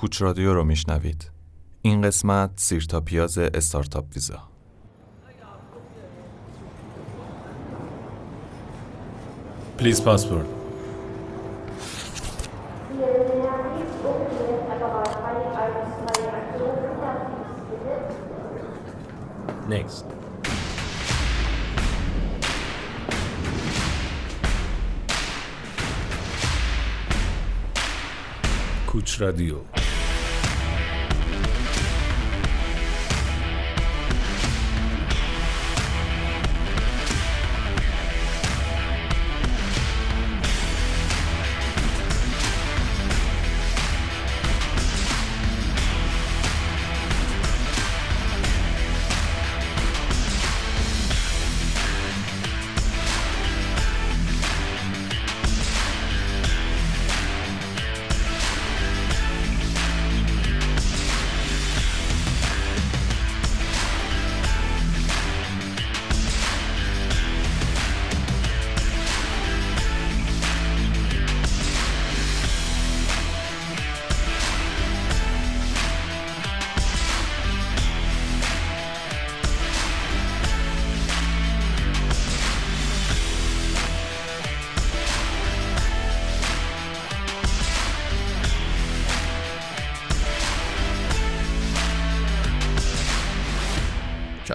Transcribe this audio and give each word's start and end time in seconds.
کوچ 0.00 0.22
رادیو 0.22 0.54
رو 0.54 0.64
میشنوید. 0.64 1.30
این 1.82 2.02
قسمت 2.02 2.50
سیرتا 2.56 3.00
پیاز 3.00 3.38
استارتاپ 3.38 4.04
ویزا. 4.14 4.38
پلیز 9.78 10.02
پاسپورت 10.02 10.46
Next. 19.70 20.04
کوچ 28.86 29.20
رادیو 29.20 29.77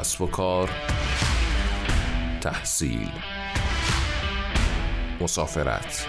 کسب 0.04 0.22
و 0.22 0.28
کار 0.28 0.70
تحصیل 2.42 3.10
مسافرت 5.22 6.08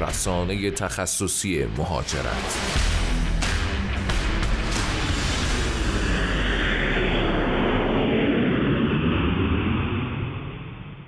رسانه 0.00 0.70
تخصصی 0.70 1.64
مهاجرت. 1.78 2.58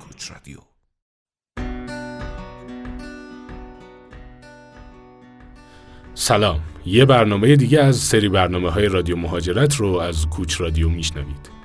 کوچ 0.00 0.30
رادیو. 0.30 0.58
سلام. 6.14 6.60
یه 6.86 7.04
برنامه 7.04 7.56
دیگه 7.56 7.80
از 7.80 7.96
سری 7.96 8.28
برنامه 8.28 8.70
های 8.70 8.86
رادیو 8.86 9.16
مهاجرت 9.16 9.74
رو 9.74 9.96
از 9.96 10.26
کوچ 10.26 10.60
رادیو 10.60 10.88
میشنوید. 10.88 11.61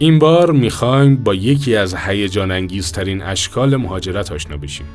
این 0.00 0.18
بار 0.18 0.52
می‌خوایم 0.52 1.16
با 1.16 1.34
یکی 1.34 1.76
از 1.76 1.94
هیجان 1.94 2.50
انگیزترین 2.50 3.22
اشکال 3.22 3.76
مهاجرت 3.76 4.32
آشنا 4.32 4.56
بشیم. 4.56 4.86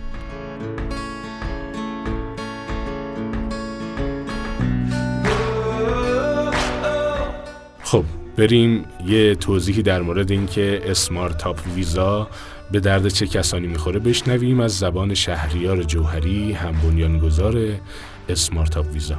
خب 7.84 8.04
بریم 8.38 8.86
یه 9.08 9.36
توضیحی 9.36 9.82
در 9.82 10.02
مورد 10.02 10.32
اینکه 10.32 10.82
اسمارتاپ 10.86 11.60
ویزا 11.76 12.28
به 12.72 12.80
درد 12.80 13.08
چه 13.08 13.28
کسانی 13.28 13.68
می‌خوره 13.68 14.00
بشنویم 14.00 14.60
از 14.60 14.78
زبان 14.78 15.14
شهریار 15.14 15.84
جوهری 15.84 16.54
هم 16.54 16.72
بنیانگذار 16.72 17.58
اسمارتاپ 18.30 18.86
ویزا. 18.94 19.18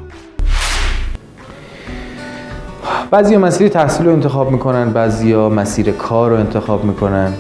بعضی 3.11 3.37
مسیر 3.37 3.69
تحصیل 3.69 4.07
رو 4.07 4.13
انتخاب 4.13 4.51
می‌کنن 4.51 4.91
بعضی 4.91 5.35
مسیر 5.35 5.91
کار 5.91 6.31
رو 6.31 6.37
انتخاب 6.37 6.85
می‌کنن. 6.85 7.33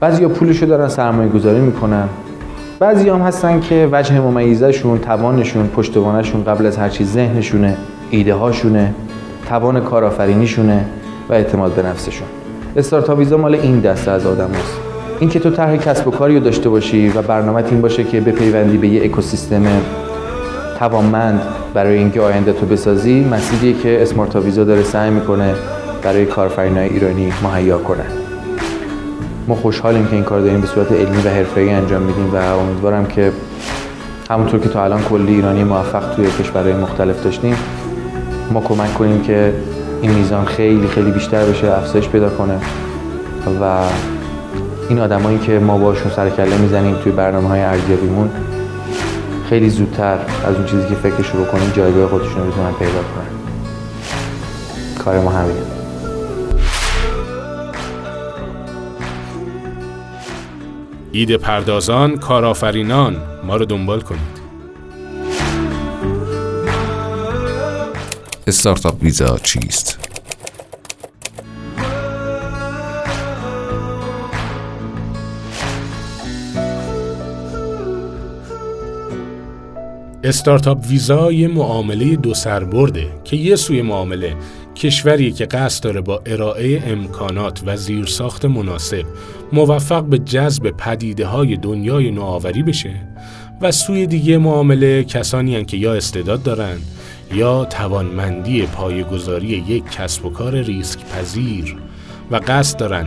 بعضی 0.00 0.26
پولش 0.26 0.62
رو 0.62 0.68
دارن 0.68 0.88
سرمایه 0.88 1.28
گذاری 1.28 1.60
می‌کنن. 1.60 2.08
بعضی 2.78 3.08
هم 3.08 3.20
هستن 3.20 3.60
که 3.60 3.88
وجه 3.92 4.20
ممیزشون 4.20 4.98
توانشون 4.98 5.66
پشتوانشون 5.66 6.44
قبل 6.44 6.66
از 6.66 6.76
هر 6.76 6.88
چیز 6.88 7.12
ذهنشونه 7.12 7.76
ایده 8.10 8.34
هاشونه 8.34 8.94
توان 9.48 9.80
کارآفرینیشونه 9.80 10.84
و 11.28 11.32
اعتماد 11.32 11.72
به 11.72 11.82
نفسشون. 11.82 12.26
استارتاپ 12.76 13.18
ویزا 13.18 13.36
مال 13.36 13.54
این 13.54 13.80
دسته 13.80 14.10
از 14.10 14.26
آدم 14.26 14.48
هست. 14.48 14.78
این 15.20 15.30
که 15.30 15.40
تو 15.40 15.50
طرح 15.50 15.76
کسب 15.76 16.08
و 16.08 16.10
کاری 16.10 16.34
رو 16.34 16.44
داشته 16.44 16.68
باشی 16.68 17.08
و 17.08 17.22
برنامه 17.22 17.64
این 17.70 17.80
باشه 17.80 18.04
که 18.04 18.20
بپیوندی 18.20 18.76
به 18.76 18.88
یه 18.88 19.04
اکوسیستم 19.04 19.62
توانمند 20.78 21.40
برای 21.74 21.98
اینکه 21.98 22.20
آینده 22.20 22.52
تو 22.52 22.66
بسازی 22.66 23.24
مسیریه 23.24 23.82
که 23.82 24.02
اسمارتا 24.02 24.40
ویزا 24.40 24.64
داره 24.64 24.82
سعی 24.82 25.10
می‌کنه 25.10 25.54
برای 26.02 26.26
کارفرینای 26.26 26.88
ایرانی 26.88 27.32
مهیا 27.42 27.78
کنه. 27.78 28.04
ما 29.48 29.54
خوشحالیم 29.54 30.06
که 30.06 30.14
این 30.14 30.24
کار 30.24 30.40
داریم 30.40 30.60
به 30.60 30.66
صورت 30.66 30.92
علمی 30.92 31.22
و 31.24 31.28
حرفه‌ای 31.28 31.70
انجام 31.70 32.02
میدیم 32.02 32.34
و 32.34 32.36
امیدوارم 32.36 33.06
که 33.06 33.32
همونطور 34.30 34.60
که 34.60 34.68
تا 34.68 34.84
الان 34.84 35.02
کلی 35.02 35.34
ایرانی 35.34 35.64
موفق 35.64 36.14
توی 36.16 36.26
کشورهای 36.40 36.72
مختلف 36.72 37.24
داشتیم 37.24 37.56
ما 38.52 38.60
کمک 38.60 38.94
کنیم 38.94 39.22
که 39.22 39.52
این 40.02 40.10
میزان 40.10 40.44
خیلی 40.44 40.88
خیلی 40.88 41.10
بیشتر 41.10 41.44
بشه 41.44 41.72
افزایش 41.72 42.08
پیدا 42.08 42.28
کنه 42.28 42.54
و 43.60 43.82
این 44.88 45.00
آدمایی 45.00 45.38
که 45.38 45.58
ما 45.58 45.78
باشون 45.78 46.12
سر 46.16 46.30
کله 46.30 46.56
می‌زنیم 46.58 46.94
توی 46.94 47.12
برنامه 47.12 47.48
های 47.48 47.60
ارزیابیمون 47.60 48.30
خیلی 49.48 49.70
زودتر 49.70 50.18
از 50.44 50.56
اون 50.56 50.66
چیزی 50.66 50.88
که 50.88 50.94
فکرش 50.94 51.26
رو 51.30 51.44
بکنیم 51.44 51.70
جایگاه 51.70 52.08
خودشون 52.08 52.36
رو 52.36 52.50
بتونن 52.50 52.72
پیدا 52.72 52.92
کنن. 52.92 53.26
کار 54.98 55.20
ما 55.20 55.30
همینه. 55.30 55.60
ایده 61.12 61.36
پردازان 61.36 62.16
کارآفرینان 62.16 63.16
ما 63.44 63.56
رو 63.56 63.64
دنبال 63.64 64.00
کنید. 64.00 64.44
استارتاپ 68.46 69.02
ویزا 69.02 69.38
چیست؟ 69.38 70.03
استارتاپ 80.24 80.78
ویزا 80.88 81.32
یه 81.32 81.48
معامله 81.48 82.16
دو 82.16 82.34
سربرده 82.34 83.06
که 83.24 83.36
یه 83.36 83.56
سوی 83.56 83.82
معامله 83.82 84.36
کشوری 84.76 85.32
که 85.32 85.46
قصد 85.46 85.84
داره 85.84 86.00
با 86.00 86.22
ارائه 86.26 86.82
امکانات 86.86 87.62
و 87.66 87.76
زیرساخت 87.76 88.44
مناسب 88.44 89.04
موفق 89.52 90.04
به 90.04 90.18
جذب 90.18 90.70
پدیده 90.70 91.26
های 91.26 91.56
دنیای 91.56 92.10
نوآوری 92.10 92.62
بشه 92.62 92.94
و 93.60 93.72
سوی 93.72 94.06
دیگه 94.06 94.38
معامله 94.38 95.04
کسانی 95.04 95.56
هن 95.56 95.64
که 95.64 95.76
یا 95.76 95.94
استعداد 95.94 96.42
دارن 96.42 96.76
یا 97.32 97.64
توانمندی 97.64 98.62
پایگذاری 98.62 99.46
یک 99.46 99.90
کسب 99.90 100.24
و 100.24 100.30
کار 100.30 100.54
ریسک 100.54 100.98
پذیر 101.04 101.76
و 102.30 102.40
قصد 102.46 102.78
دارن 102.78 103.06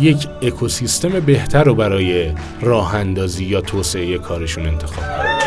یک 0.00 0.28
اکوسیستم 0.42 1.20
بهتر 1.20 1.64
رو 1.64 1.74
برای 1.74 2.32
راه 2.60 2.94
اندازی 2.94 3.44
یا 3.44 3.60
توسعه 3.60 4.18
کارشون 4.18 4.66
انتخاب 4.66 5.04
کنن. 5.04 5.45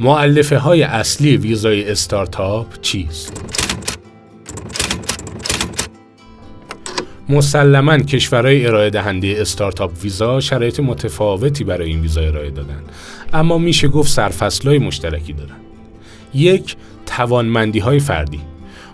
معلفه 0.00 0.58
های 0.58 0.82
اصلی 0.82 1.36
ویزای 1.36 1.90
استارتاپ 1.90 2.66
چیست؟ 2.82 3.42
مسلما 7.28 7.98
کشورهای 7.98 8.66
ارائه 8.66 8.90
دهنده 8.90 9.36
استارتاپ 9.38 9.90
ویزا 10.02 10.40
شرایط 10.40 10.80
متفاوتی 10.80 11.64
برای 11.64 11.88
این 11.88 12.00
ویزا 12.00 12.20
ارائه 12.20 12.50
دادن 12.50 12.82
اما 13.32 13.58
میشه 13.58 13.88
گفت 13.88 14.10
سرفصلهای 14.10 14.78
مشترکی 14.78 15.32
دارن 15.32 15.56
یک 16.34 16.76
توانمندی 17.06 17.78
های 17.78 17.98
فردی 17.98 18.40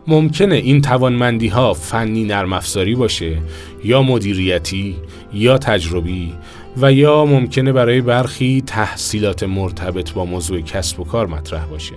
ممکنه 0.07 0.55
این 0.55 0.83
توانمندی 0.83 1.49
ها 1.49 1.75
فنی 1.75 2.25
نرم 2.25 2.53
افزاری 2.53 2.95
باشه 2.95 3.39
یا 3.85 4.03
مدیریتی 4.03 4.97
یا 5.33 5.59
تجربی 5.59 6.33
و 6.77 6.93
یا 6.93 7.25
ممکنه 7.25 7.73
برای 7.73 8.01
برخی 8.01 8.63
تحصیلات 8.67 9.43
مرتبط 9.43 10.13
با 10.13 10.25
موضوع 10.25 10.61
کسب 10.61 11.01
و 11.01 11.05
کار 11.05 11.27
مطرح 11.27 11.65
باشه 11.65 11.95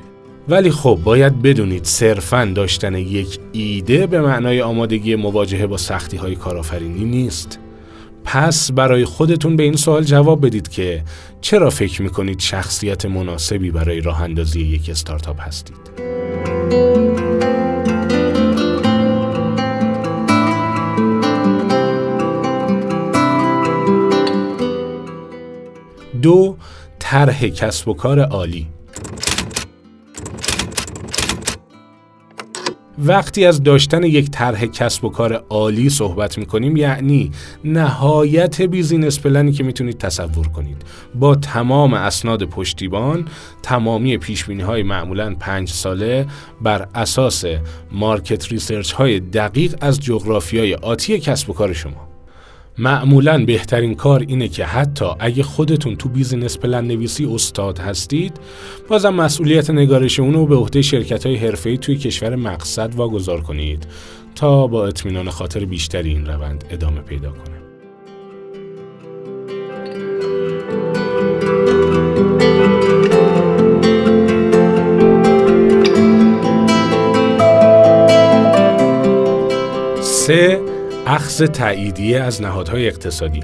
ولی 0.49 0.71
خب 0.71 0.99
باید 1.03 1.41
بدونید 1.41 1.83
صرفا 1.83 2.51
داشتن 2.55 2.95
یک 2.95 3.39
ایده 3.51 4.07
به 4.07 4.21
معنای 4.21 4.61
آمادگی 4.61 5.15
مواجهه 5.15 5.67
با 5.67 5.77
سختی 5.77 6.17
های 6.17 6.35
کارآفرینی 6.35 7.05
نیست 7.05 7.59
پس 8.23 8.71
برای 8.71 9.05
خودتون 9.05 9.55
به 9.55 9.63
این 9.63 9.75
سوال 9.75 10.03
جواب 10.03 10.45
بدید 10.45 10.67
که 10.67 11.03
چرا 11.41 11.69
فکر 11.69 12.01
می‌کنید 12.01 12.39
شخصیت 12.39 13.05
مناسبی 13.05 13.71
برای 13.71 14.01
راه 14.01 14.21
اندازی 14.21 14.61
یک 14.61 14.89
استارتاپ 14.89 15.41
هستید؟ 15.41 17.04
دو 26.25 26.57
طرح 26.99 27.47
کسب 27.47 27.87
و 27.87 27.93
کار 27.93 28.19
عالی. 28.19 28.67
وقتی 32.97 33.45
از 33.45 33.63
داشتن 33.63 34.03
یک 34.03 34.29
طرح 34.29 34.65
کسب 34.65 35.05
و 35.05 35.09
کار 35.09 35.33
عالی 35.33 35.89
صحبت 35.89 36.37
می‌کنیم 36.37 36.77
یعنی 36.77 37.31
نهایت 37.63 38.61
business 38.61 39.19
plan 39.19 39.45
ی 39.45 39.51
که 39.51 39.63
می‌تونید 39.63 39.97
تصور 39.97 40.47
کنید. 40.47 40.81
با 41.15 41.35
تمام 41.35 41.93
اسناد 41.93 42.43
پشتیبان 42.43 43.27
تمامی 43.63 44.17
پیش‌بینی 44.17 44.43
های 44.43 44.83
معمولا 44.83 45.35
پنج 45.39 45.69
ساله 45.69 46.25
بر 46.61 46.87
اساس 46.95 47.43
market 47.91 48.51
research 48.51 48.91
های 48.91 49.19
دقیق 49.19 49.75
از 49.81 49.99
جغرافی 49.99 50.59
های 50.59 50.75
آتی 50.75 51.19
کسب 51.19 51.49
و 51.49 51.53
کار 51.53 51.73
شما. 51.73 52.14
معمولا 52.77 53.45
بهترین 53.45 53.95
کار 53.95 54.23
اینه 54.27 54.47
که 54.47 54.65
حتی 54.65 55.05
اگه 55.19 55.43
خودتون 55.43 55.95
تو 55.95 56.09
business 56.09 56.57
plan 56.57 56.87
نویسی 56.87 57.25
استاد 57.25 57.79
هستید 57.79 58.37
بازم 58.87 59.13
مسئولیت 59.13 59.69
نگارش 59.69 60.19
اونو 60.19 60.45
به 60.45 60.55
عهده 60.55 60.81
شرکت 60.81 61.25
های 61.25 61.35
حرفه‌ای 61.35 61.77
توی 61.77 61.95
کشور 61.95 62.35
مقصد 62.35 62.95
واگذار 62.95 63.41
کنید 63.41 63.87
تا 64.35 64.67
با 64.67 64.87
اطمینان 64.87 65.29
خاطر 65.29 65.65
بیشتری 65.65 66.09
این 66.09 66.25
روند 66.25 66.63
ادامه 66.69 67.01
پیدا 67.01 67.29
کنه. 67.29 67.55
سه 80.01 80.74
اخذ 81.07 81.43
تاییدیه 81.43 82.21
از 82.21 82.41
نهادهای 82.41 82.87
اقتصادی. 82.87 83.39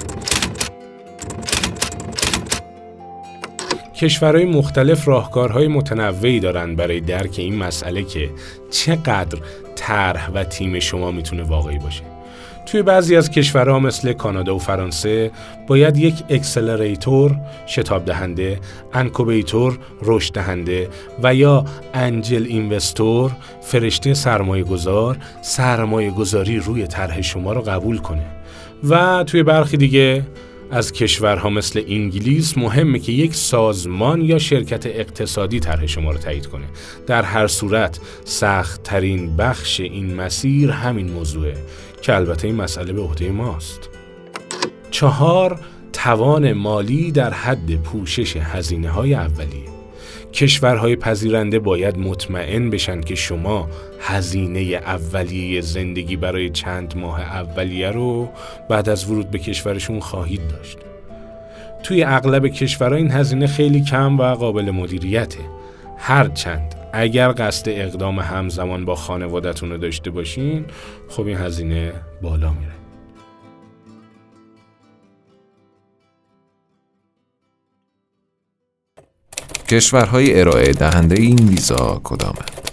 کشورهای 3.96 4.46
مختلف 4.46 5.08
راهکارهای 5.08 5.68
متنوعی 5.68 6.40
دارند 6.40 6.78
برای 6.78 7.00
درک 7.00 7.36
این 7.38 7.56
مسئله 7.56 8.04
که 8.04 8.30
چقدر 8.72 9.40
طرح 9.76 10.30
و 10.30 10.44
تیم 10.44 10.80
شما 10.80 11.12
می‌تونه 11.12 11.44
واقعی 11.44 11.80
باشه. 11.80 12.11
توی 12.66 12.82
بعضی 12.82 13.16
از 13.16 13.30
کشورها 13.30 13.80
مثل 13.80 14.14
کانادا 14.14 14.56
و 14.56 14.60
فرانسه 14.60 15.32
باید 15.68 15.98
یک 15.98 16.16
accelerator 16.30 17.36
شتاب 17.68 18.06
دهنده، 18.06 18.60
incubator 18.94 19.80
رشد 20.02 20.34
دهنده 20.34 20.90
و 21.24 21.36
یا 21.36 21.66
angel 21.94 22.46
investor 22.48 23.32
فرشته 23.62 24.14
سرمایه 24.14 24.64
گذار 24.64 25.18
سرمایه 25.42 26.12
گذاری 26.12 26.60
روی 26.60 26.88
طرح 26.88 27.22
شما 27.22 27.54
رو 27.54 27.62
قبول 27.62 27.98
کنه. 27.98 28.26
و 28.90 29.24
توی 29.24 29.44
برخی 29.44 29.78
دیگه 29.78 30.24
از 30.72 30.92
کشورها 30.92 31.50
مثل 31.50 31.84
انگلیس 31.88 32.58
مهمه 32.58 33.00
که 33.00 33.12
یک 33.12 33.36
سازمان 33.36 34.22
یا 34.22 34.38
شرکت 34.38 34.86
اقتصادی 34.86 35.60
طرح 35.60 35.86
شما 35.86 36.12
رو 36.12 36.18
تایید 36.18 36.48
کنه. 36.48 36.66
در 37.08 37.24
هر 37.24 37.48
صورت 37.48 38.00
سخت 38.26 38.84
ترین 38.84 39.36
بخش 39.38 39.80
این 39.80 40.16
مسیر 40.16 40.72
همین 40.72 41.12
موضوعه. 41.12 41.54
که 42.02 42.16
البته 42.16 42.48
این 42.48 42.56
مسئله 42.56 42.94
به 42.94 43.02
عهده 43.02 43.32
ماست. 43.32 43.90
چهار 44.92 45.60
توان 45.94 46.54
مالی 46.54 47.12
در 47.12 47.34
حد 47.34 47.76
پوشش 47.76 48.38
هزینه 48.38 48.90
های 48.90 49.14
اولیه. 49.14 49.72
کشورهای 50.34 50.96
پذیرنده 50.96 51.60
باید 51.60 51.98
مطمئن 51.98 52.70
بشن 52.70 53.02
که 53.02 53.16
شما 53.16 53.70
هزینه 54.02 54.60
اولیه 54.60 55.62
زندگی 55.62 56.16
برای 56.16 56.50
چند 56.50 56.98
ماه 56.98 57.22
اولیه 57.22 57.90
رو 57.90 58.30
بعد 58.70 58.90
از 58.90 59.10
ورود 59.10 59.32
به 59.32 59.40
کشورشون 59.40 60.00
خواهید 60.00 60.48
داشت. 60.48 60.78
توی 61.84 62.04
اغلب 62.04 62.48
کشورها 62.48 62.96
این 62.96 63.12
هزینه 63.12 63.48
خیلی 63.48 63.84
کم 63.84 64.20
و 64.20 64.24
قابل 64.24 64.72
مدیریته. 64.72 65.40
هرچند 65.98 66.81
اگر 66.94 67.32
قصد 67.32 67.70
اقدام 67.70 68.20
همزمان 68.20 68.86
با 68.86 68.96
خانوادتون 68.96 69.70
رو 69.70 69.78
داشته 69.78 70.12
باشین 70.12 70.66
خب 71.10 71.26
این 71.26 71.38
هزینه 71.38 71.94
بالا 72.22 72.50
میره 72.50 72.72
کشورهای 79.70 80.40
ارائه 80.40 80.74
دهنده 80.74 81.16
این 81.16 81.48
ویزا 81.50 82.02
کدامند؟ 82.04 82.71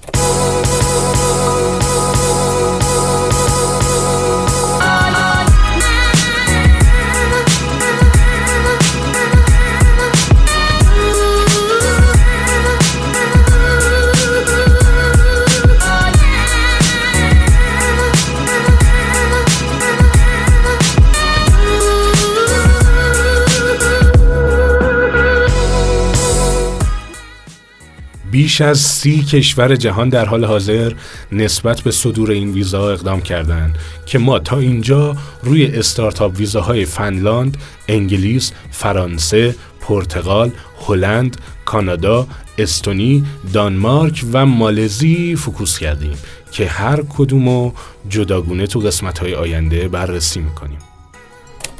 بیش 28.59 28.67
از 28.67 28.79
سی 28.79 29.23
کشور 29.23 29.77
جهان 29.77 30.09
در 30.09 30.25
حال 30.25 30.45
حاضر 30.45 30.93
نسبت 31.33 31.81
به 31.81 31.91
صدور 31.91 32.31
این 32.31 32.53
ویزا 32.53 32.91
اقدام 32.93 33.21
کردند 33.21 33.79
که 34.07 34.19
ما 34.19 34.39
تا 34.39 34.59
اینجا 34.59 35.17
روی 35.43 35.67
استارتاپ 35.67 36.39
ویزاهای 36.39 36.85
فنلاند، 36.85 37.57
انگلیس، 37.89 38.53
فرانسه، 38.71 39.55
پرتغال، 39.81 40.51
هلند، 40.87 41.37
کانادا، 41.65 42.27
استونی، 42.59 43.25
دانمارک 43.53 44.25
و 44.33 44.47
مالزی 44.47 45.37
فکوس 45.37 45.79
کردیم 45.79 46.19
که 46.53 46.67
هر 46.67 47.03
کدومو 47.03 47.73
جداگونه 48.09 48.67
تو 48.67 48.81
قسمت‌های 48.81 49.35
آینده 49.35 49.89
بررسی 49.89 50.41
می‌کنیم. 50.41 50.79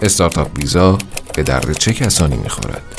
استارتاپ 0.03 0.59
ویزا 0.59 0.99
به 1.35 1.43
درد 1.43 1.73
چه 1.73 1.93
کسانی 1.93 2.37
می‌خورد؟ 2.37 2.98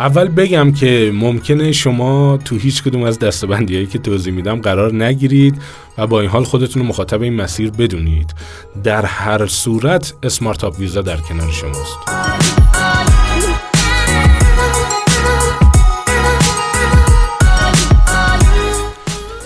اول 0.00 0.28
بگم 0.28 0.72
که 0.72 1.12
ممکنه 1.14 1.72
شما 1.72 2.38
تو 2.44 2.56
هیچ 2.56 2.82
کدوم 2.82 3.02
از 3.02 3.18
دستبندی 3.18 3.74
هایی 3.74 3.86
که 3.86 3.98
توضیح 3.98 4.32
میدم 4.32 4.60
قرار 4.60 4.94
نگیرید 4.94 5.62
و 5.98 6.06
با 6.06 6.20
این 6.20 6.30
حال 6.30 6.44
خودتون 6.44 6.82
رو 6.82 6.88
مخاطب 6.88 7.22
این 7.22 7.34
مسیر 7.34 7.70
بدونید 7.70 8.34
در 8.84 9.04
هر 9.04 9.46
صورت 9.46 10.14
اسمارتاپ 10.22 10.78
ویزا 10.78 11.02
در 11.02 11.16
کنار 11.16 11.52
شماست 11.52 11.98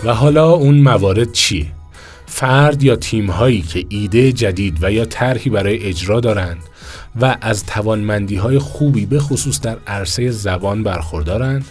و 0.04 0.14
حالا 0.14 0.50
اون 0.50 0.78
موارد 0.78 1.32
چیه؟ 1.32 1.66
فرد 2.26 2.82
یا 2.82 2.96
تیم 2.96 3.30
هایی 3.30 3.62
که 3.62 3.84
ایده 3.88 4.32
جدید 4.32 4.78
و 4.82 4.92
یا 4.92 5.04
طرحی 5.04 5.50
برای 5.50 5.84
اجرا 5.84 6.20
دارند 6.20 6.62
و 7.20 7.36
از 7.40 7.66
توانمندی 7.66 8.36
های 8.36 8.58
خوبی 8.58 9.06
به 9.06 9.20
خصوص 9.20 9.60
در 9.60 9.76
عرصه 9.86 10.30
زبان 10.30 10.82
برخوردارن 10.82 11.64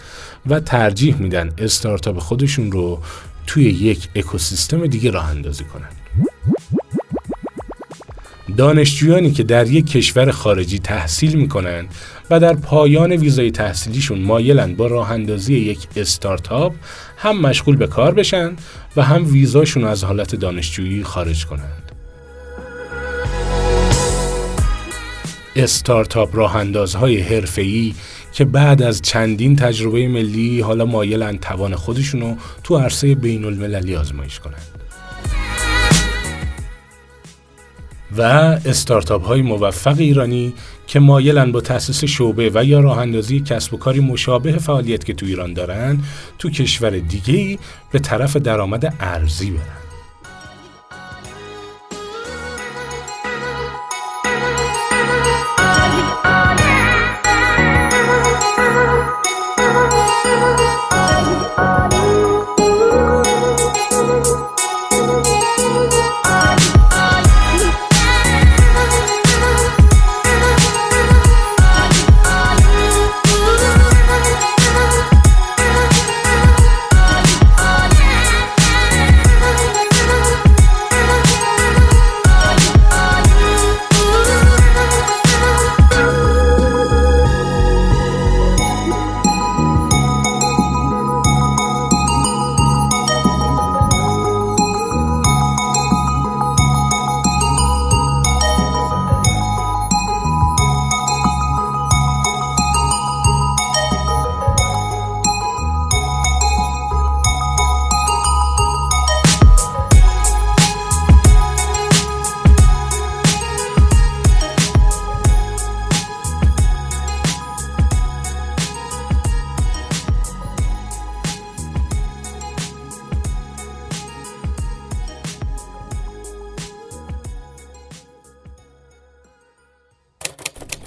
و 0.46 0.60
ترجیح 0.60 1.16
میدن 1.16 1.52
استارتاپ 1.58 2.18
خودشون 2.18 2.72
رو 2.72 3.00
توی 3.46 3.64
یک 3.64 4.08
اکوسیستم 4.14 4.86
دیگه 4.86 5.10
راه 5.10 5.30
اندازی 5.30 5.64
کنن. 5.64 5.88
دانشجویانی 8.56 9.30
که 9.30 9.42
در 9.42 9.70
یک 9.70 9.86
کشور 9.86 10.30
خارجی 10.30 10.78
تحصیل 10.78 11.36
می‌کنن 11.36 11.86
و 12.30 12.40
در 12.40 12.54
پایان 12.54 13.12
ویزای 13.12 13.50
تحصیلیشون 13.50 14.18
مایلن 14.18 14.74
با 14.74 14.86
راه 14.86 15.10
اندازی 15.10 15.54
یک 15.54 15.88
استارتاپ 15.96 16.74
هم 17.16 17.40
مشغول 17.40 17.76
به 17.76 17.86
کار 17.86 18.14
بشن 18.14 18.52
و 18.96 19.02
هم 19.02 19.26
ویزاشون 19.32 19.84
از 19.84 20.04
حالت 20.04 20.34
دانشجویی 20.34 21.04
خارج 21.04 21.46
کنند. 21.46 21.81
استارتاپ 25.56 26.36
راه 26.36 26.56
اندازهای 26.56 27.20
حرفه‌ای 27.20 27.94
که 28.32 28.44
بعد 28.44 28.82
از 28.82 29.02
چندین 29.02 29.56
تجربه 29.56 30.08
ملی 30.08 30.60
حالا 30.60 30.84
مایلن 30.84 31.38
توان 31.38 31.74
خودشونو 31.74 32.36
تو 32.64 32.78
عرصه 32.78 33.14
بین 33.14 33.44
المللی 33.44 33.96
آزمایش 33.96 34.40
کنند. 34.40 34.66
و 38.16 38.22
استارتاپ 38.64 39.24
های 39.24 39.42
موفق 39.42 39.98
ایرانی 39.98 40.54
که 40.86 41.00
مایلن 41.00 41.52
با 41.52 41.60
تأسیس 41.60 42.04
شعبه 42.04 42.50
و 42.54 42.64
یا 42.64 42.80
راه 42.80 42.98
اندازی 42.98 43.40
کسب 43.40 43.74
و 43.74 43.76
کاری 43.76 44.00
مشابه 44.00 44.58
فعالیت 44.58 45.04
که 45.04 45.14
تو 45.14 45.26
ایران 45.26 45.52
دارن 45.52 45.98
تو 46.38 46.50
کشور 46.50 46.90
دیگه 46.90 47.58
به 47.92 47.98
طرف 47.98 48.36
درآمد 48.36 48.94
ارزی 49.00 49.50
برن. 49.50 49.81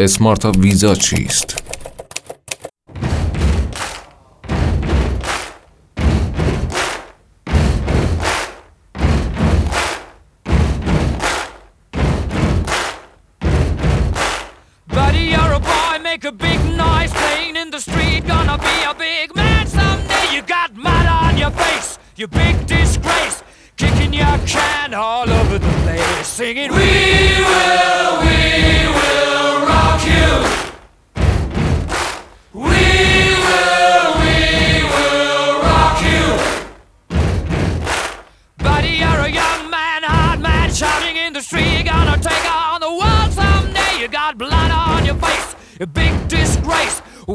اسمارت 0.05 0.45
ویزا 0.45 0.95
چیست؟ 0.95 1.64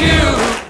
you. 0.00 0.67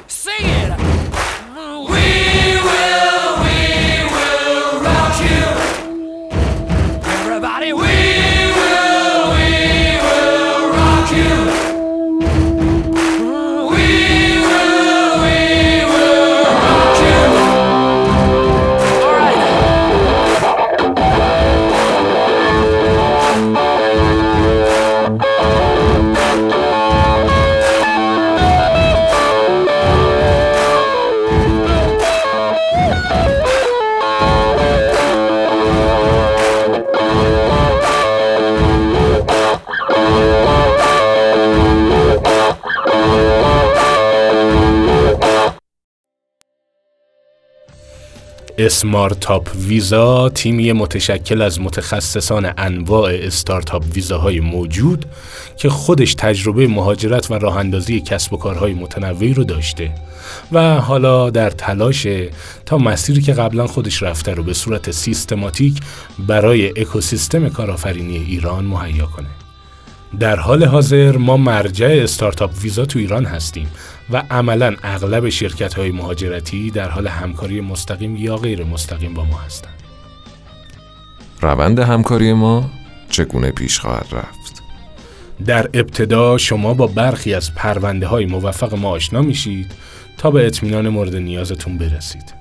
اسمارتاپ 48.59 49.49
ویزا 49.57 50.29
تیمی 50.29 50.73
متشکل 50.73 51.43
از 51.43 51.61
متخصصان 51.61 52.53
انواع 52.59 53.13
استارتاپ 53.15 53.85
ویزاهای 53.95 54.41
موجود 54.41 55.05
که 55.57 55.69
خودش 55.69 56.15
تجربه 56.15 56.67
مهاجرت 56.67 57.31
و 57.31 57.35
راه 57.35 57.57
اندازی 57.57 58.01
کسب 58.01 58.33
و 58.33 58.37
کارهای 58.37 58.75
متنوعی 58.75 59.35
رو 59.35 59.45
داشته 59.45 59.91
و 60.53 60.81
حالا 60.81 61.31
در 61.31 61.51
تلاش 61.51 62.07
تا 62.67 62.79
مسیری 62.79 63.23
که 63.23 63.33
قبلا 63.33 63.67
خودش 63.67 64.03
رفته 64.03 64.35
رو 64.35 64.43
به 64.43 64.55
صورت 64.55 64.91
سیستماتیک 64.91 65.81
برای 66.19 66.69
اکوسیستم 66.69 67.49
کارآفرینی 67.49 68.17
ایران 68.17 68.65
مهیا 68.65 69.07
کنه. 69.07 69.48
در 70.21 70.37
حال 70.37 70.65
حاضر 70.65 71.17
ما 71.17 71.37
مرجع 71.37 72.01
استارتاپ 72.03 72.51
ویزا 72.63 72.85
تو 72.85 72.99
ایران 72.99 73.25
هستیم 73.25 73.71
و 74.11 74.23
عملا 74.31 74.77
اغلب 74.83 75.29
شرکت 75.29 75.75
های 75.75 75.91
مهاجرتی 75.91 76.71
در 76.71 76.89
حال 76.89 77.07
همکاری 77.07 77.61
مستقیم 77.61 78.17
یا 78.17 78.37
غیر 78.37 78.65
مستقیم 78.65 79.15
با 79.15 79.25
ما 79.25 79.37
هستند. 79.37 79.75
روند 81.41 81.79
همکاری 81.79 82.33
ما 82.33 82.71
چگونه 83.11 83.51
پیش 83.51 83.79
خواهد 83.79 84.07
رفت؟ 84.13 84.63
در 85.47 85.71
ابتدا 85.75 86.39
شما 86.39 86.75
با 86.75 86.87
برخی 86.87 87.35
از 87.35 87.55
پرونده 87.55 88.07
های 88.07 88.27
موفق 88.27 88.75
ما 88.75 88.91
آشنا 88.91 89.23
میشید 89.23 89.73
تا 90.19 90.31
به 90.31 90.47
اطمینان 90.47 90.89
مورد 90.89 91.17
نیازتون 91.17 91.79
برسید. 91.79 92.38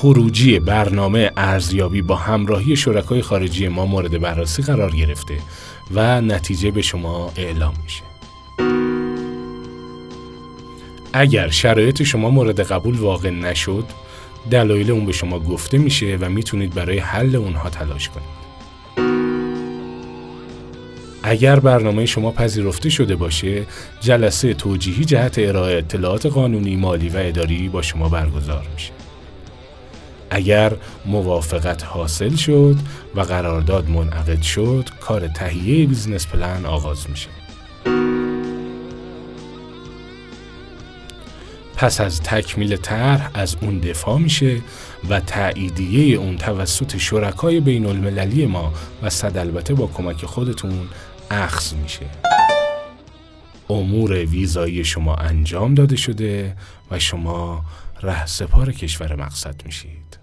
خروجی 0.00 0.58
برنامه 0.58 1.30
ارزیابی 1.36 2.02
با 2.02 2.16
همراهی 2.16 2.76
شرکای 2.76 3.22
خارجی 3.22 3.68
ما 3.68 3.86
مورد 3.86 4.20
بررسی 4.20 4.62
قرار 4.62 4.90
گرفته 4.90 5.38
و 5.94 6.20
نتیجه 6.20 6.70
به 6.70 6.82
شما 6.82 7.32
اعلام 7.36 7.74
میشه. 7.82 8.02
اگر 11.12 11.48
شرایط 11.48 12.02
شما 12.02 12.30
مورد 12.30 12.60
قبول 12.60 12.96
واقع 12.96 13.30
نشد، 13.30 13.84
دلایل 14.50 14.90
اون 14.90 15.06
به 15.06 15.12
شما 15.12 15.38
گفته 15.38 15.78
میشه 15.78 16.18
و 16.20 16.28
می‌تونید 16.28 16.74
برای 16.74 16.98
حل 16.98 17.36
اونها 17.36 17.70
تلاش 17.70 18.08
کنید. 18.08 18.38
اگر 21.22 21.60
برنامه 21.60 22.06
شما 22.06 22.30
پذیرفته 22.30 22.90
شده 22.90 23.16
باشه 23.16 23.66
جلسه 24.00 24.54
توجیهی 24.54 25.04
جهت 25.04 25.38
ارائه 25.38 25.78
اطلاعات 25.78 26.26
قانونی 26.26 26.76
مالی 26.76 27.08
و 27.08 27.16
اداری 27.16 27.68
با 27.68 27.82
شما 27.82 28.08
برگزار 28.08 28.66
میشه 28.74 28.97
اگر 30.30 30.72
موافقت 31.06 31.84
حاصل 31.84 32.36
شد 32.36 32.76
و 33.14 33.20
قرارداد 33.20 33.88
منعقد 33.88 34.42
شد 34.42 34.88
کار 35.00 35.28
تهیه 35.28 35.86
business 35.86 36.26
plan 36.26 36.66
آغاز 36.66 37.10
میشه. 37.10 37.28
پس 41.76 42.00
از 42.00 42.20
تکمیل 42.20 42.76
طرح 42.76 43.30
از 43.34 43.56
اون 43.60 43.78
دفاع 43.78 44.18
میشه 44.18 44.60
و 45.08 45.20
تاییدیه 45.20 46.16
اون 46.16 46.36
توسط 46.36 46.96
شرکای 46.96 47.60
بین 47.60 47.86
المللی 47.86 48.46
ما 48.46 48.72
و 49.02 49.10
صد 49.10 49.36
البته 49.36 49.74
با 49.74 49.86
کمک 49.86 50.24
خودتون 50.24 50.88
اخذ 51.30 51.74
میشه. 51.74 52.06
امور 53.70 54.12
ویزایی 54.12 54.84
شما 54.84 55.14
انجام 55.14 55.74
داده 55.74 55.96
شده 55.96 56.56
و 56.90 56.98
شما 56.98 57.64
ره 58.02 58.26
سپار 58.26 58.72
کشور 58.72 59.16
مقصد 59.16 59.62
میشید. 59.64 60.17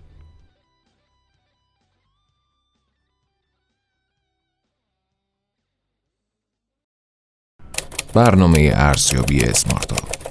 برنامه 8.16 8.72
ارزیابی 8.76 9.44
اسمارتاپ 9.44 10.25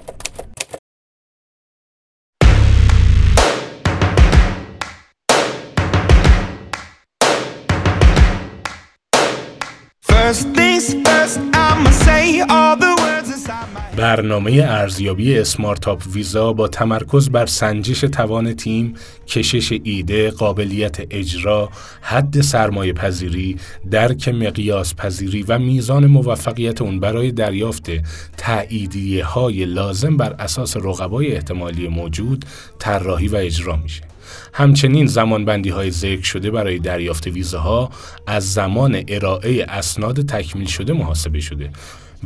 برنامه 14.04 14.52
ارزیابی 14.52 15.38
اسمارتاپ 15.38 16.02
ویزا 16.12 16.52
با 16.52 16.68
تمرکز 16.68 17.30
بر 17.30 17.46
سنجش 17.46 18.00
توان 18.00 18.54
تیم، 18.54 18.94
کشش 19.26 19.78
ایده، 19.82 20.30
قابلیت 20.30 20.96
اجرا، 21.10 21.70
حد 22.00 22.40
سرمایه 22.40 22.92
پذیری، 22.92 23.56
درک 23.90 24.28
مقیاس 24.28 24.94
پذیری 24.94 25.42
و 25.42 25.58
میزان 25.58 26.06
موفقیت 26.06 26.82
اون 26.82 27.00
برای 27.00 27.32
دریافت 27.32 27.90
تعییدیه 28.36 29.24
های 29.24 29.64
لازم 29.64 30.16
بر 30.16 30.32
اساس 30.38 30.76
رقبای 30.76 31.32
احتمالی 31.32 31.88
موجود 31.88 32.44
طراحی 32.78 33.28
و 33.28 33.36
اجرا 33.36 33.76
میشه. 33.76 34.02
همچنین 34.52 35.06
زمانبندی 35.06 35.68
های 35.68 35.90
ذکر 35.90 36.22
شده 36.22 36.50
برای 36.50 36.78
دریافت 36.78 37.26
ویزاها 37.26 37.90
از 38.26 38.52
زمان 38.52 39.02
ارائه 39.08 39.64
اسناد 39.68 40.26
تکمیل 40.26 40.66
شده 40.66 40.92
محاسبه 40.92 41.40
شده 41.40 41.70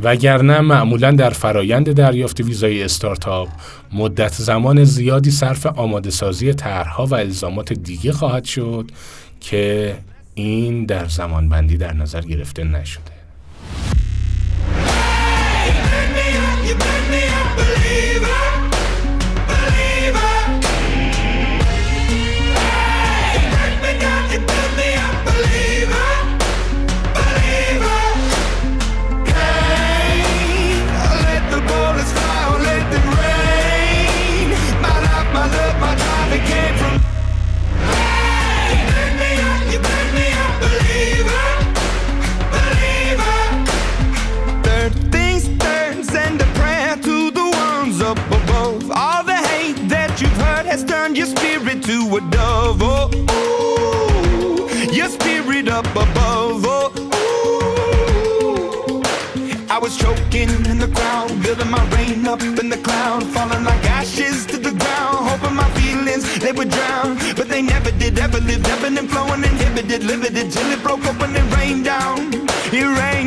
وگرنه 0.03 0.59
معمولا 0.59 1.11
در 1.11 1.29
فرایند 1.29 1.91
دریافت 1.91 2.41
ویزای 2.41 2.83
استارتاپ 2.83 3.49
مدت 3.93 4.33
زمان 4.33 4.83
زیادی 4.83 5.31
صرف 5.31 5.65
آماده 5.65 6.09
سازی 6.09 6.53
طرحها 6.53 7.05
و 7.05 7.15
الزامات 7.15 7.73
دیگه 7.73 8.11
خواهد 8.11 8.43
شد 8.43 8.91
که 9.39 9.95
این 10.33 10.85
در 10.85 11.07
زمانبندی 11.07 11.77
در 11.77 11.93
نظر 11.93 12.21
گرفته 12.21 12.63
نشده 12.63 13.08
flowing, 69.09 69.43
inhibited, 69.43 70.03
limited, 70.03 70.51
till 70.51 70.71
it 70.71 70.81
broke 70.83 71.05
open 71.05 71.35
and 71.35 71.53
rained 71.55 71.85
down. 71.85 72.33
It 72.71 72.85
rained. 72.99 73.18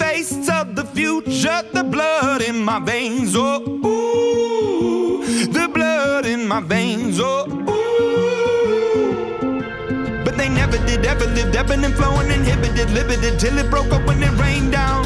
face 0.00 0.48
of 0.48 0.74
the 0.74 0.84
future, 0.84 1.62
the 1.72 1.84
blood 1.84 2.40
in 2.42 2.64
my 2.64 2.78
veins, 2.80 3.34
oh, 3.36 3.60
ooh, 3.86 5.24
the 5.56 5.68
blood 5.68 6.24
in 6.24 6.48
my 6.48 6.60
veins, 6.60 7.20
oh, 7.20 7.46
ooh. 7.48 7.90
But 10.24 10.36
they 10.38 10.48
never 10.48 10.78
did, 10.86 11.04
ever 11.04 11.26
live, 11.26 11.54
ebbing 11.54 11.84
and 11.84 11.94
flowing, 11.94 12.30
inhibited, 12.30 12.90
limited, 12.90 13.38
till 13.38 13.58
it 13.58 13.68
broke 13.70 13.92
up 13.92 14.06
when 14.06 14.22
it 14.22 14.32
rained 14.40 14.72
down, 14.72 15.04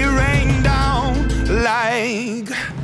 it 0.00 0.10
rained 0.20 0.64
down 0.64 1.12
like. 1.62 2.83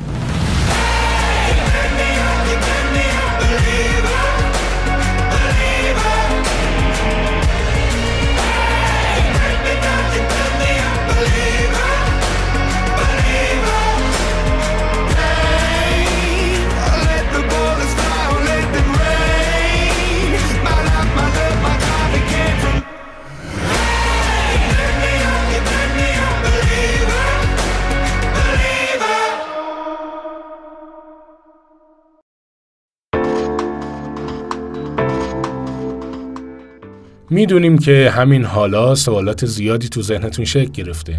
می‌دونیم 37.31 37.77
که 37.77 38.11
همین 38.15 38.45
حالا 38.45 38.95
سوالات 38.95 39.45
زیادی 39.45 39.89
تو 39.89 40.01
ذهنتون 40.01 40.45
شکل 40.45 40.71
گرفته. 40.71 41.17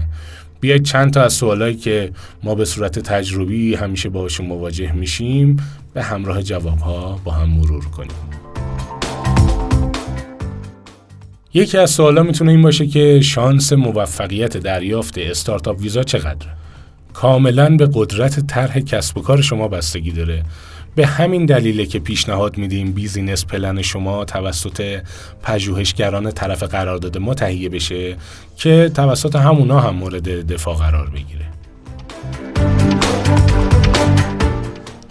بیاید 0.61 0.83
چند 0.83 1.13
تا 1.13 1.23
از 1.23 1.33
سوالایی 1.33 1.77
که 1.77 2.11
ما 2.43 2.55
به 2.55 2.65
صورت 2.65 2.99
تجربی 2.99 3.75
همیشه 3.75 4.09
باشون 4.09 4.47
مواجه 4.47 4.93
میشیم 4.93 5.57
به 5.95 6.03
همراه 6.03 6.43
جوابها 6.43 7.21
با 7.25 7.33
هم 7.33 7.49
مرور 7.49 7.85
کنیم. 7.85 8.11
یکی 11.55 11.79
از 11.79 11.91
سوالا 11.91 12.23
می‌تونه 12.23 12.51
این 12.51 12.63
باشه 12.63 12.87
که 12.87 13.21
شانس 13.21 13.73
موفقیت 13.73 14.57
دریافت 14.57 15.19
استارتاپ 15.19 15.81
ویزا 15.81 16.03
چقدر؟ 16.03 16.47
کاملا 17.15 17.77
به 17.77 17.89
قدرت 17.95 18.47
طرح 18.47 18.81
کسب 18.81 19.19
و 19.19 19.23
کار 19.23 19.41
شما 19.41 19.69
بستگی 19.69 20.11
داره. 20.11 20.43
به 20.95 21.07
همین 21.07 21.47
دلیله 21.47 21.87
که 21.87 21.99
پیشنهاد 21.99 22.59
میدیم 22.59 22.93
بیزینس 22.93 23.47
پلن 23.47 23.83
شما 23.83 24.25
توسط 24.25 25.03
پژوهشگران 25.43 26.31
طرف 26.31 26.63
قرارداد 26.63 27.19
ما 27.19 27.35
تهیه 27.35 27.69
بشه 27.69 28.17
که 28.57 28.91
توسط 28.95 29.37
همونا 29.37 29.81
هم 29.81 29.95
مورد 29.95 30.53
دفاع 30.53 30.77
قرار 30.77 31.11
بگیره 31.11 31.47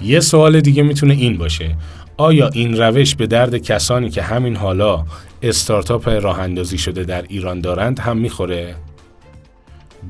یه 0.04 0.20
سوال 0.20 0.62
دیگه 0.62 0.84
می‌تونه 0.84 1.14
این 1.14 1.38
باشه 1.38 1.76
آیا 2.18 2.48
این 2.48 2.78
روش 2.78 3.16
به 3.16 3.28
درد 3.28 3.58
کسانی 3.58 4.10
که 4.10 4.22
همین 4.22 4.56
حالا 4.56 5.06
استارتاپ 5.42 6.10
راه 6.10 6.40
اندازی 6.40 6.78
شده 6.78 7.04
در 7.04 7.26
ایران 7.30 7.62
دارند 7.62 8.00
هم 8.00 8.18
می‌خوره؟ 8.18 8.76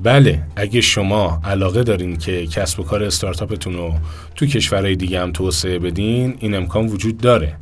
بله 0.04 0.44
اگه 0.56 0.82
شما 0.82 1.42
علاقه 1.44 1.84
دارین 1.84 2.18
که 2.18 2.48
کسب 2.48 2.80
و 2.80 2.84
کار 2.84 3.04
استارتاپتون 3.04 3.74
رو 3.74 3.94
تو 4.36 4.46
کشورهای 4.46 4.96
دیگه 4.96 5.22
هم 5.22 5.32
توسعه 5.32 5.80
بدین 5.80 6.38
این 6.40 6.56
امکان 6.56 6.86
وجود 6.86 7.18
داره 7.18 7.56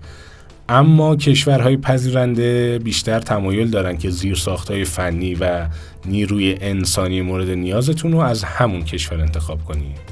اما 0.69 1.15
کشورهای 1.15 1.77
پذیرنده 1.77 2.79
بیشتر 2.83 3.19
تمایل 3.19 3.69
دارن 3.69 3.97
که 3.97 4.09
زیر 4.09 4.35
ساختای 4.35 4.85
فنی 4.85 5.35
و 5.35 5.67
نیروی 6.05 6.57
انسانی 6.61 7.21
مورد 7.21 7.49
نیازتون 7.49 8.11
رو 8.11 8.19
از 8.19 8.43
همون 8.43 8.83
کشور 8.83 9.21
انتخاب 9.21 9.63
کنید 9.65 10.09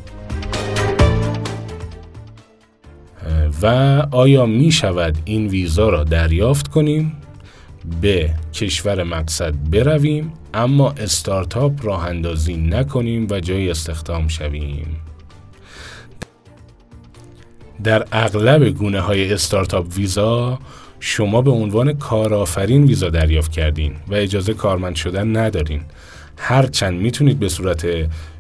و 3.62 3.66
آیا 4.12 4.46
می 4.46 4.72
شود 4.72 5.18
این 5.26 5.48
ویزا 5.48 5.90
را 5.90 6.04
دریافت 6.04 6.68
کنیم؟ 6.68 7.12
به 8.02 8.34
کشور 8.54 9.04
مقصد 9.04 9.54
برویم 9.72 10.34
اما 10.54 10.92
استارتاپ 10.92 11.86
راه 11.86 12.06
اندازی 12.08 12.58
نکنیم 12.58 13.28
و 13.30 13.40
جای 13.40 13.70
استخدام 13.70 14.28
شویم. 14.28 15.02
در 17.84 18.06
اغلب 18.12 18.70
گونه 18.70 19.00
های 19.00 19.34
استارتاپ 19.34 19.88
ویزا 19.98 20.60
شما 21.00 21.42
به 21.42 21.52
عنوان 21.52 21.94
کارآفرین 21.94 22.84
ویزا 22.84 23.10
دریافت 23.10 23.52
کردین 23.52 23.94
و 24.08 24.16
اجازه 24.16 24.54
کارمند 24.54 24.96
شدن 24.96 25.38
ندارین. 25.38 25.82
هرچند 26.38 27.02
می‌تونید 27.02 27.40
به 27.40 27.50
صورت 27.50 27.88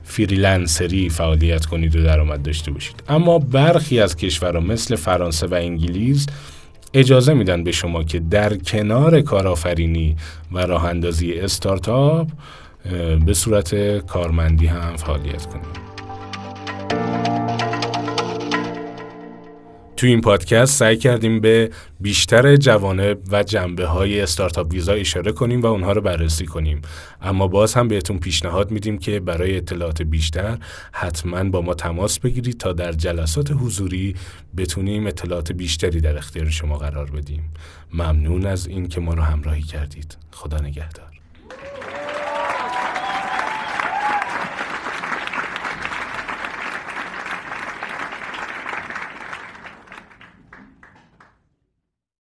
فریلنسری 0.03 1.10
فعالیت 1.10 1.65
کنید 1.65 1.95
و 1.95 2.03
درآمد 2.03 2.41
داشته 2.41 2.71
باشید. 2.71 3.03
اما 3.10 3.39
برخی 3.39 3.99
از 3.99 4.15
کشورها 4.15 4.62
مثل 4.62 4.95
فرانسه 4.95 5.47
و 5.47 5.53
انگلیس 5.53 6.25
اجازه 6.97 7.33
میدن 7.33 7.63
به 7.63 7.71
شما 7.71 8.03
که 8.03 8.19
در 8.19 8.57
کنار 8.57 9.21
کارآفرینی 9.21 10.15
و 10.51 10.60
راه 10.60 10.86
اندازی 10.86 11.33
استارتاپ 11.33 12.27
به 13.25 13.33
صورت 13.33 13.97
کارمندی 13.97 14.65
هم 14.65 14.95
فعالیت 14.95 15.45
کنید. 15.45 15.87
تو 19.97 20.07
این 20.07 20.21
پادکست 20.21 20.79
سعی 20.79 20.97
کردیم 20.97 21.39
به 21.39 21.69
بیشتر 21.99 22.55
جوانب 22.55 23.19
و 23.31 23.43
جنبه 23.43 23.86
های 23.86 24.21
استارتاپ 24.21 24.71
ویزا 24.71 24.93
اشاره 24.93 25.31
کنیم 25.31 25.62
و 25.62 25.65
اونها 25.65 25.91
رو 25.91 26.01
بررسی 26.01 26.45
کنیم. 26.45 26.81
اما 27.21 27.47
باز 27.47 27.73
هم 27.73 27.88
بهتون 27.88 28.19
پیشنهاد 28.19 28.71
میدیم 28.71 28.97
که 28.97 29.19
برای 29.19 29.57
اطلاعات 29.57 30.01
بیشتر 30.01 30.57
حتما 30.91 31.43
با 31.43 31.62
ما 31.62 31.73
تماس 31.73 32.19
بگیرید 32.19 32.57
تا 32.57 32.73
در 32.73 32.91
جلسات 32.91 33.51
حضوری 33.51 34.15
بتونیم 34.57 35.07
اطلاعات 35.07 35.51
بیشتری 35.51 36.01
در 36.01 36.17
اختیار 36.17 36.49
شما 36.49 36.77
قرار 36.77 37.12
بدیم. 37.12 37.53
ممنون 37.93 38.45
از 38.45 38.67
این 38.67 38.88
که 38.88 39.01
ما 39.01 39.13
رو 39.13 39.21
همراهی 39.21 39.62
کردید. 39.62 40.17
خدا 40.31 40.57
نگهدار. 40.57 41.07